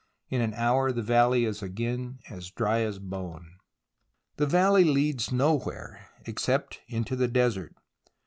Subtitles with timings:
[0.29, 3.57] In an hour the valley is again as dry as a bone.
[4.37, 7.75] The valley leads nowhere, except into the desert.